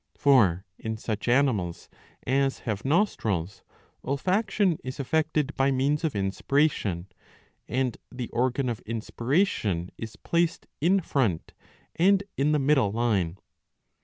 For 0.17 0.65
in 0.79 0.97
such 0.97 1.27
animals 1.27 1.87
as 2.25 2.61
have 2.61 2.83
nostrils 2.83 3.61
olfaction 4.03 4.79
is 4.83 4.99
effected 4.99 5.53
by 5.55 5.69
means 5.69 6.03
of 6.03 6.15
inspiration,^* 6.15 7.05
and 7.67 7.95
the 8.11 8.27
organ 8.29 8.67
of 8.67 8.79
inspiration 8.79 9.91
is 9.99 10.15
placed 10.15 10.65
in 10.81 11.01
front 11.01 11.53
and 11.95 12.23
in 12.35 12.51
the 12.51 12.57
middle 12.57 12.91
line. 12.91 13.37